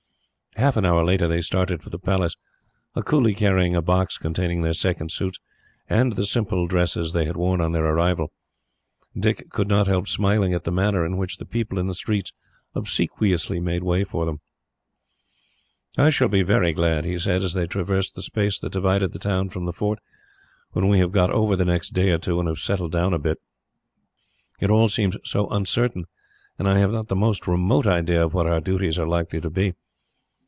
Half 0.57 0.75
an 0.75 0.85
hour 0.85 1.05
later 1.05 1.29
they 1.29 1.39
started 1.39 1.81
for 1.81 1.89
the 1.89 1.97
Palace, 1.97 2.35
a 2.93 3.01
coolie 3.01 3.33
carrying 3.37 3.73
a 3.73 3.81
box 3.81 4.17
containing 4.17 4.61
their 4.61 4.73
second 4.73 5.09
suits, 5.09 5.39
and 5.87 6.11
the 6.13 6.25
simple 6.25 6.67
dresses 6.67 7.13
they 7.13 7.23
had 7.23 7.37
worn 7.37 7.61
on 7.61 7.71
their 7.71 7.85
arrival. 7.85 8.33
Dick 9.17 9.49
could 9.49 9.69
not 9.69 9.87
help 9.87 10.09
smiling, 10.09 10.53
at 10.53 10.65
the 10.65 10.71
manner 10.71 11.05
in 11.05 11.15
which 11.15 11.37
the 11.37 11.45
people 11.45 11.79
in 11.79 11.87
the 11.87 11.95
streets 11.95 12.33
obsequiously 12.75 13.61
made 13.61 13.81
way 13.81 14.03
for 14.03 14.25
them. 14.25 14.41
"I 15.97 16.09
shall 16.09 16.27
be 16.27 16.43
very 16.43 16.73
glad," 16.73 17.05
he 17.05 17.17
said, 17.17 17.43
as 17.43 17.53
they 17.53 17.65
traversed 17.65 18.15
the 18.15 18.21
space 18.21 18.59
that 18.59 18.73
divided 18.73 19.13
the 19.13 19.19
town 19.19 19.47
from 19.49 19.63
the 19.65 19.73
fort, 19.73 19.99
"when 20.73 20.89
we 20.89 20.99
have 20.99 21.13
got 21.13 21.31
over 21.31 21.55
the 21.55 21.63
next 21.65 21.93
day 21.93 22.09
or 22.09 22.17
two, 22.17 22.39
and 22.39 22.49
have 22.49 22.59
settled 22.59 22.91
down 22.91 23.13
a 23.13 23.19
bit. 23.19 23.37
It 24.59 24.69
all 24.69 24.89
seems 24.89 25.15
so 25.23 25.47
uncertain, 25.47 26.07
and 26.59 26.67
I 26.67 26.77
have 26.79 26.91
not 26.91 27.07
the 27.07 27.15
most 27.15 27.47
remote 27.47 27.87
idea 27.87 28.21
of 28.21 28.33
what 28.33 28.47
our 28.47 28.59
duties 28.59 28.99
are 28.99 29.07
likely 29.07 29.39
to 29.39 29.49
be. 29.49 29.75